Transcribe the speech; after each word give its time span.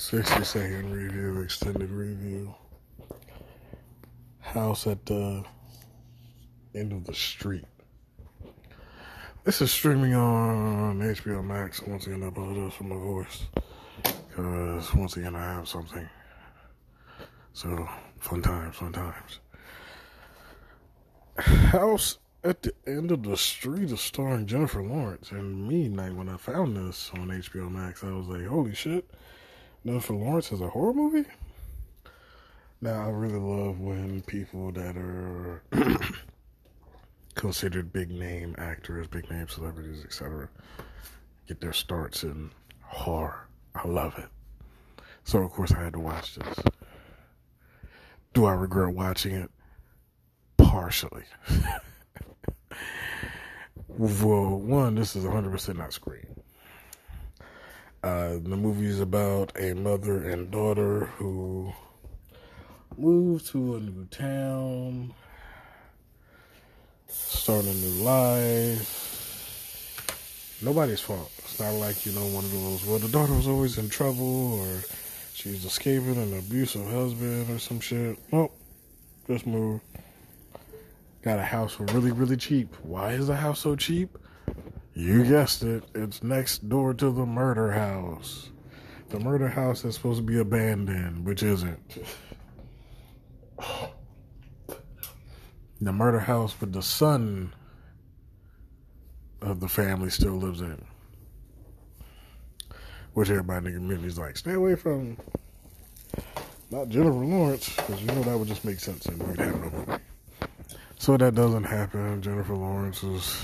60 0.00 0.44
second 0.44 0.90
review, 0.94 1.42
extended 1.42 1.90
review. 1.90 2.54
House 4.38 4.86
at 4.86 5.04
the 5.04 5.44
end 6.74 6.92
of 6.92 7.04
the 7.04 7.12
street. 7.12 7.66
This 9.44 9.60
is 9.60 9.70
streaming 9.70 10.14
on 10.14 11.00
HBO 11.00 11.44
Max. 11.44 11.82
Once 11.82 12.06
again, 12.06 12.22
I 12.22 12.28
apologize 12.28 12.72
for 12.72 12.84
my 12.84 12.96
voice. 12.96 13.42
Because 14.02 14.94
once 14.94 15.18
again, 15.18 15.36
I 15.36 15.42
have 15.52 15.68
something. 15.68 16.08
So, 17.52 17.86
fun 18.20 18.40
times, 18.40 18.76
fun 18.76 18.94
times. 18.94 19.40
House 21.36 22.18
at 22.42 22.62
the 22.62 22.72
end 22.86 23.12
of 23.12 23.22
the 23.22 23.36
street 23.36 23.90
is 23.90 24.00
starring 24.00 24.46
Jennifer 24.46 24.82
Lawrence. 24.82 25.30
And 25.30 25.68
me, 25.68 25.90
like, 25.90 26.16
when 26.16 26.30
I 26.30 26.38
found 26.38 26.74
this 26.74 27.10
on 27.12 27.28
HBO 27.28 27.70
Max, 27.70 28.02
I 28.02 28.12
was 28.12 28.28
like, 28.28 28.46
holy 28.46 28.74
shit. 28.74 29.04
Jennifer 29.84 30.12
Lawrence 30.12 30.52
is 30.52 30.60
a 30.60 30.68
horror 30.68 30.92
movie? 30.92 31.28
Now, 32.82 33.06
I 33.06 33.08
really 33.08 33.38
love 33.38 33.80
when 33.80 34.20
people 34.22 34.72
that 34.72 34.96
are 34.96 35.62
considered 37.34 37.92
big 37.92 38.10
name 38.10 38.54
actors, 38.58 39.06
big 39.06 39.30
name 39.30 39.48
celebrities, 39.48 40.04
etc., 40.04 40.48
get 41.48 41.60
their 41.60 41.72
starts 41.72 42.24
in 42.24 42.50
horror. 42.82 43.48
I 43.74 43.88
love 43.88 44.18
it. 44.18 44.28
So, 45.24 45.42
of 45.42 45.50
course, 45.50 45.72
I 45.72 45.82
had 45.82 45.94
to 45.94 46.00
watch 46.00 46.34
this. 46.34 46.58
Do 48.34 48.44
I 48.44 48.52
regret 48.52 48.94
watching 48.94 49.34
it? 49.34 49.50
Partially. 50.58 51.24
well, 53.88 54.58
one, 54.58 54.94
this 54.94 55.16
is 55.16 55.24
100% 55.24 55.76
not 55.76 55.92
Scream. 55.92 56.26
Uh, 58.02 58.38
the 58.42 58.56
movie 58.56 58.86
is 58.86 58.98
about 58.98 59.52
a 59.60 59.74
mother 59.74 60.26
and 60.26 60.50
daughter 60.50 61.04
who 61.18 61.70
move 62.96 63.46
to 63.46 63.76
a 63.76 63.80
new 63.80 64.06
town, 64.06 65.12
start 67.08 67.66
a 67.66 67.74
new 67.74 68.02
life. 68.02 69.06
Nobody's 70.62 71.00
fault. 71.00 71.30
It's 71.38 71.60
not 71.60 71.72
like, 71.74 72.06
you 72.06 72.12
know, 72.12 72.24
one 72.28 72.44
of 72.44 72.52
those, 72.52 72.86
well, 72.86 72.98
the 72.98 73.08
daughter 73.08 73.34
was 73.34 73.46
always 73.46 73.76
in 73.76 73.90
trouble 73.90 74.60
or 74.60 74.80
she's 75.34 75.66
escaping 75.66 76.16
an 76.16 76.38
abusive 76.38 76.90
husband 76.90 77.50
or 77.50 77.58
some 77.58 77.80
shit. 77.80 78.18
Nope. 78.32 78.56
Just 79.26 79.46
move. 79.46 79.82
Got 81.20 81.38
a 81.38 81.44
house 81.44 81.74
for 81.74 81.84
really, 81.84 82.12
really 82.12 82.38
cheap. 82.38 82.74
Why 82.82 83.12
is 83.12 83.26
the 83.26 83.36
house 83.36 83.60
so 83.60 83.76
cheap? 83.76 84.16
You 84.94 85.24
guessed 85.24 85.62
it. 85.62 85.84
It's 85.94 86.22
next 86.22 86.68
door 86.68 86.94
to 86.94 87.10
the 87.10 87.26
murder 87.26 87.72
house. 87.72 88.50
The 89.08 89.18
murder 89.18 89.48
house 89.48 89.84
is 89.84 89.94
supposed 89.94 90.18
to 90.18 90.24
be 90.24 90.38
abandoned, 90.38 91.24
which 91.26 91.42
isn't. 91.42 91.98
The 95.80 95.92
murder 95.92 96.20
house 96.20 96.60
with 96.60 96.72
the 96.72 96.82
son 96.82 97.54
of 99.40 99.60
the 99.60 99.68
family 99.68 100.10
still 100.10 100.34
lives 100.34 100.60
in. 100.60 100.84
Which 103.14 103.30
everybody 103.30 103.58
in 103.58 103.64
the 103.64 103.78
community 103.78 104.08
is 104.08 104.18
like, 104.18 104.36
stay 104.36 104.52
away 104.52 104.76
from 104.76 105.16
not 106.70 106.88
Jennifer 106.88 107.10
Lawrence, 107.10 107.74
because 107.74 108.00
you 108.00 108.06
know 108.08 108.22
that 108.22 108.38
would 108.38 108.46
just 108.46 108.64
make 108.64 108.78
sense 108.78 109.06
and 109.06 109.20
we'd 109.26 109.40
have 109.40 109.60
no. 109.88 109.98
So 110.98 111.16
that 111.16 111.34
doesn't 111.34 111.64
happen. 111.64 112.22
Jennifer 112.22 112.54
Lawrence 112.54 113.02
is, 113.02 113.36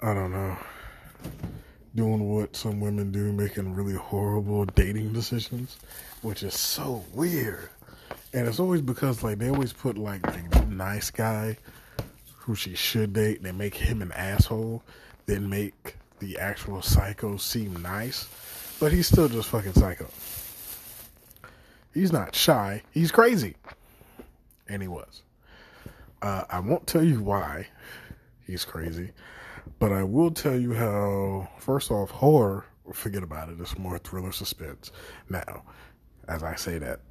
I 0.00 0.14
don't 0.14 0.30
know, 0.30 0.56
doing 1.96 2.32
what 2.32 2.54
some 2.54 2.78
women 2.78 3.10
do, 3.10 3.32
making 3.32 3.74
really 3.74 3.94
horrible 3.94 4.64
dating 4.64 5.12
decisions, 5.12 5.76
which 6.22 6.44
is 6.44 6.54
so 6.54 7.04
weird. 7.12 7.68
And 8.32 8.46
it's 8.46 8.60
always 8.60 8.80
because 8.80 9.24
like 9.24 9.38
they 9.38 9.48
always 9.48 9.72
put 9.72 9.98
like 9.98 10.22
the 10.22 10.64
nice 10.66 11.10
guy 11.10 11.56
who 12.36 12.54
she 12.54 12.76
should 12.76 13.12
date, 13.12 13.42
they 13.42 13.50
make 13.50 13.74
him 13.74 14.00
an 14.00 14.12
asshole, 14.12 14.84
then 15.26 15.50
make 15.50 15.96
the 16.20 16.38
actual 16.38 16.80
psycho 16.80 17.36
seem 17.36 17.74
nice, 17.82 18.28
but 18.78 18.92
he's 18.92 19.08
still 19.08 19.28
just 19.28 19.48
fucking 19.48 19.72
psycho. 19.72 20.06
He's 21.92 22.12
not 22.12 22.36
shy, 22.36 22.82
he's 22.92 23.10
crazy. 23.10 23.56
And 24.68 24.80
he 24.80 24.86
was. 24.86 25.22
Uh, 26.22 26.44
I 26.48 26.60
won't 26.60 26.86
tell 26.86 27.02
you 27.02 27.20
why 27.20 27.66
he's 28.48 28.64
crazy, 28.64 29.12
but 29.78 29.92
I 29.92 30.02
will 30.02 30.32
tell 30.32 30.58
you 30.58 30.72
how, 30.72 31.48
first 31.58 31.92
off, 31.92 32.10
horror, 32.10 32.64
forget 32.92 33.22
about 33.22 33.50
it, 33.50 33.60
it's 33.60 33.78
more 33.78 33.98
thriller 33.98 34.32
suspense. 34.32 34.90
Now, 35.28 35.62
as 36.26 36.42
I 36.42 36.56
say 36.56 36.78
that, 36.78 37.02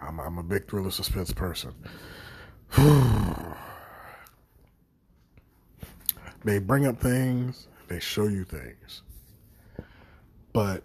I'm, 0.00 0.20
I'm 0.20 0.38
a 0.38 0.42
big 0.42 0.68
thriller 0.68 0.92
suspense 0.92 1.32
person. 1.32 1.74
they 6.44 6.58
bring 6.58 6.86
up 6.86 7.00
things, 7.00 7.66
they 7.88 7.98
show 7.98 8.28
you 8.28 8.44
things. 8.44 9.02
But 10.52 10.84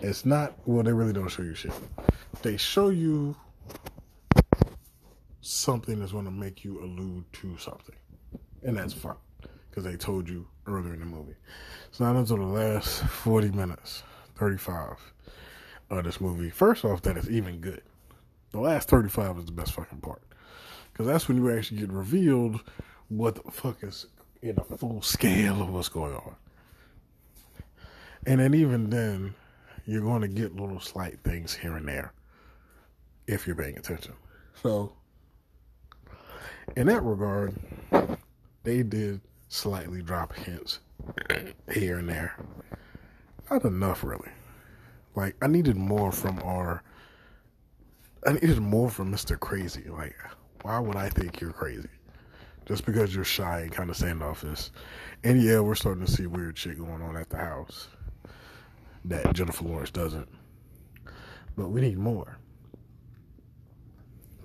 it's 0.00 0.26
not, 0.26 0.54
well, 0.66 0.82
they 0.82 0.92
really 0.92 1.12
don't 1.12 1.28
show 1.28 1.42
you 1.42 1.54
shit. 1.54 1.72
They 2.42 2.56
show 2.56 2.88
you 2.88 3.36
something 5.52 6.00
that's 6.00 6.12
going 6.12 6.24
to 6.24 6.30
make 6.30 6.64
you 6.64 6.82
allude 6.82 7.24
to 7.32 7.56
something. 7.58 7.96
And 8.62 8.76
that's 8.76 8.92
fun 8.92 9.16
because 9.68 9.84
they 9.84 9.96
told 9.96 10.28
you 10.28 10.46
earlier 10.66 10.94
in 10.94 11.00
the 11.00 11.06
movie. 11.06 11.34
It's 11.88 12.00
not 12.00 12.16
until 12.16 12.36
the 12.36 12.44
last 12.44 13.02
40 13.04 13.50
minutes, 13.50 14.02
35 14.36 14.96
of 15.90 16.04
this 16.04 16.20
movie. 16.20 16.50
First 16.50 16.84
off, 16.84 17.02
that 17.02 17.16
it's 17.16 17.28
even 17.28 17.58
good. 17.58 17.82
The 18.52 18.60
last 18.60 18.88
35 18.88 19.38
is 19.38 19.46
the 19.46 19.52
best 19.52 19.72
fucking 19.72 20.00
part. 20.00 20.22
Because 20.92 21.06
that's 21.06 21.28
when 21.28 21.38
you 21.38 21.50
actually 21.50 21.78
get 21.80 21.90
revealed 21.90 22.60
what 23.08 23.34
the 23.34 23.50
fuck 23.50 23.82
is 23.82 24.06
in 24.42 24.58
a 24.58 24.76
full 24.76 25.00
scale 25.02 25.62
of 25.62 25.72
what's 25.72 25.88
going 25.88 26.14
on. 26.14 26.34
And 28.26 28.40
then 28.40 28.54
even 28.54 28.90
then, 28.90 29.34
you're 29.86 30.02
going 30.02 30.22
to 30.22 30.28
get 30.28 30.54
little 30.54 30.80
slight 30.80 31.18
things 31.24 31.54
here 31.54 31.76
and 31.76 31.88
there 31.88 32.12
if 33.26 33.46
you're 33.46 33.56
paying 33.56 33.78
attention. 33.78 34.12
So, 34.62 34.92
in 36.76 36.86
that 36.86 37.02
regard, 37.02 37.54
they 38.62 38.82
did 38.82 39.20
slightly 39.48 40.02
drop 40.02 40.34
hints 40.34 40.80
here 41.72 41.98
and 41.98 42.08
there. 42.08 42.36
Not 43.50 43.64
enough, 43.64 44.02
really. 44.04 44.30
Like, 45.14 45.36
I 45.42 45.46
needed 45.46 45.76
more 45.76 46.12
from 46.12 46.40
our. 46.42 46.82
I 48.26 48.32
needed 48.32 48.60
more 48.60 48.88
from 48.88 49.12
Mr. 49.12 49.38
Crazy. 49.38 49.84
Like, 49.88 50.14
why 50.62 50.78
would 50.78 50.96
I 50.96 51.08
think 51.08 51.40
you're 51.40 51.52
crazy? 51.52 51.88
Just 52.64 52.86
because 52.86 53.14
you're 53.14 53.24
shy 53.24 53.60
and 53.60 53.72
kind 53.72 53.90
of 53.90 53.96
standoffish. 53.96 54.70
And 55.24 55.42
yeah, 55.42 55.58
we're 55.60 55.74
starting 55.74 56.06
to 56.06 56.10
see 56.10 56.26
weird 56.26 56.56
shit 56.56 56.78
going 56.78 57.02
on 57.02 57.16
at 57.16 57.28
the 57.28 57.36
house 57.36 57.88
that 59.04 59.34
Jennifer 59.34 59.64
Lawrence 59.64 59.90
doesn't. 59.90 60.28
But 61.56 61.68
we 61.70 61.80
need 61.80 61.98
more. 61.98 62.38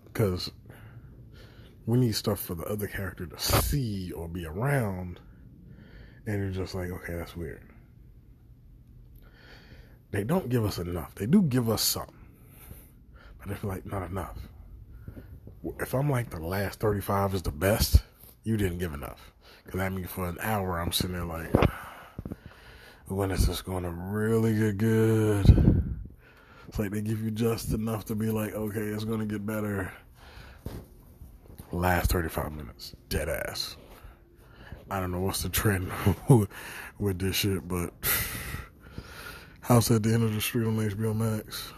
Because 0.05 0.51
we 1.87 1.97
need 1.97 2.13
stuff 2.13 2.41
for 2.41 2.53
the 2.53 2.65
other 2.65 2.85
character 2.85 3.25
to 3.25 3.39
see 3.39 4.11
or 4.11 4.27
be 4.27 4.45
around. 4.45 5.21
And 6.27 6.37
you're 6.37 6.51
just 6.51 6.75
like, 6.75 6.91
okay, 6.91 7.15
that's 7.15 7.35
weird. 7.35 7.63
They 10.11 10.25
don't 10.25 10.49
give 10.49 10.65
us 10.65 10.77
enough. 10.77 11.15
They 11.15 11.25
do 11.25 11.41
give 11.41 11.69
us 11.69 11.81
some. 11.81 12.13
But 13.39 13.51
I 13.51 13.55
feel 13.55 13.69
like 13.69 13.85
not 13.85 14.09
enough. 14.09 14.37
If 15.79 15.93
I'm 15.93 16.09
like 16.09 16.29
the 16.29 16.39
last 16.39 16.81
35 16.81 17.35
is 17.35 17.41
the 17.41 17.51
best, 17.51 18.03
you 18.43 18.57
didn't 18.57 18.79
give 18.79 18.93
enough. 18.93 19.31
Because 19.63 19.79
I 19.79 19.87
mean, 19.87 20.05
for 20.07 20.27
an 20.27 20.37
hour, 20.41 20.79
I'm 20.79 20.91
sitting 20.91 21.13
there 21.13 21.23
like, 21.23 21.53
when 23.07 23.31
is 23.31 23.47
this 23.47 23.61
going 23.61 23.83
to 23.83 23.91
really 23.91 24.53
get 24.53 24.77
good? 24.77 25.99
It's 26.67 26.79
like 26.79 26.91
they 26.91 27.01
give 27.01 27.21
you 27.23 27.31
just 27.31 27.71
enough 27.71 28.03
to 28.05 28.15
be 28.15 28.29
like, 28.29 28.53
okay, 28.53 28.81
it's 28.81 29.05
going 29.05 29.19
to 29.19 29.25
get 29.25 29.45
better. 29.45 29.93
Last 31.71 32.11
35 32.11 32.53
minutes, 32.53 32.95
dead 33.09 33.27
ass. 33.27 33.75
I 34.89 35.01
don't 35.01 35.11
know 35.11 35.19
what's 35.19 35.43
the 35.43 35.49
trend 35.49 35.91
with 36.97 37.19
this 37.19 37.35
shit, 37.35 37.67
but 37.67 37.93
House 39.61 39.91
at 39.91 40.03
the 40.03 40.13
End 40.13 40.23
of 40.23 40.33
the 40.33 40.39
Street 40.39 40.65
on 40.65 40.77
HBO 40.77 41.13
Max. 41.13 41.73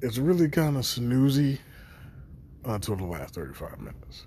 It's 0.00 0.16
really 0.16 0.48
kind 0.48 0.76
of 0.76 0.84
snoozy 0.84 1.58
until 2.64 2.96
the 2.96 3.04
last 3.04 3.34
35 3.34 3.80
minutes. 3.80 4.26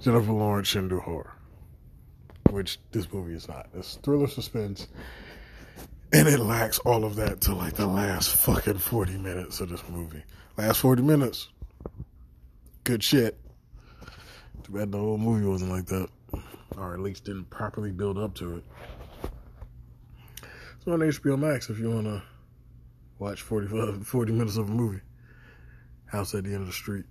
Jennifer 0.00 0.32
Lawrence 0.32 0.68
shouldn't 0.68 0.92
horror, 1.00 1.32
which 2.50 2.78
this 2.90 3.12
movie 3.12 3.34
is 3.34 3.46
not. 3.46 3.68
It's 3.74 3.94
thriller 3.96 4.26
suspense, 4.26 4.88
and 6.12 6.26
it 6.26 6.40
lacks 6.40 6.80
all 6.80 7.04
of 7.04 7.16
that 7.16 7.40
to 7.42 7.54
like 7.54 7.74
the 7.74 7.86
last 7.86 8.34
fucking 8.34 8.78
40 8.78 9.18
minutes 9.18 9.60
of 9.60 9.68
this 9.68 9.86
movie. 9.88 10.24
Last 10.56 10.80
40 10.80 11.02
minutes, 11.02 11.48
good 12.84 13.02
shit. 13.02 13.38
Too 14.64 14.72
bad 14.72 14.92
the 14.92 14.98
whole 14.98 15.18
movie 15.18 15.46
wasn't 15.46 15.70
like 15.70 15.86
that, 15.86 16.08
or 16.76 16.94
at 16.94 17.00
least 17.00 17.24
didn't 17.24 17.50
properly 17.50 17.90
build 17.90 18.18
up 18.18 18.34
to 18.36 18.58
it. 18.58 18.64
It's 20.76 20.86
on 20.86 21.00
HBO 21.00 21.38
Max 21.38 21.68
if 21.68 21.78
you 21.78 21.90
want 21.90 22.06
to 22.06 22.22
watch 23.18 23.42
45, 23.42 24.06
40 24.06 24.32
minutes 24.32 24.56
of 24.56 24.68
a 24.68 24.72
movie. 24.72 25.00
House 26.06 26.34
at 26.34 26.44
the 26.44 26.50
end 26.50 26.62
of 26.62 26.66
the 26.66 26.72
street. 26.72 27.04